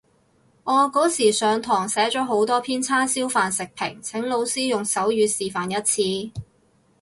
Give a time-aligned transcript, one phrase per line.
[0.63, 6.33] 我嗰時上堂寫咗好多篇叉燒飯食評，請老師用手語示範一次